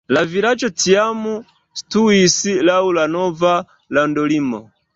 [0.15, 1.19] La vilaĝo tiam
[1.81, 2.39] situis
[2.71, 3.55] laŭ la nova
[3.99, 4.67] landolimo.